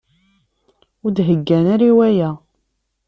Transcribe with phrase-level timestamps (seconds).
[1.03, 2.29] Ur d-heggan ara i waya.